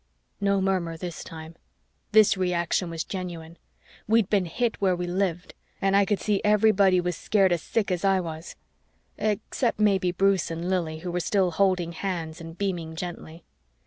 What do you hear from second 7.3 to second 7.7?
as